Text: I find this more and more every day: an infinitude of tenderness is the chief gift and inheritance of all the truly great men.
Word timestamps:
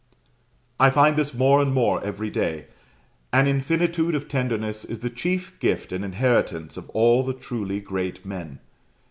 I 0.79 0.89
find 0.89 1.15
this 1.15 1.31
more 1.31 1.61
and 1.61 1.71
more 1.71 2.03
every 2.03 2.31
day: 2.31 2.65
an 3.31 3.45
infinitude 3.45 4.15
of 4.15 4.27
tenderness 4.27 4.83
is 4.83 5.01
the 5.01 5.11
chief 5.11 5.59
gift 5.59 5.91
and 5.91 6.03
inheritance 6.03 6.75
of 6.75 6.89
all 6.95 7.21
the 7.21 7.33
truly 7.35 7.79
great 7.79 8.25
men. 8.25 8.57